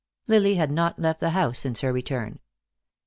Lily 0.25 0.55
had 0.55 0.71
not 0.71 0.97
left 0.97 1.19
the 1.19 1.29
house 1.29 1.59
since 1.59 1.81
her 1.81 1.93
return. 1.93 2.39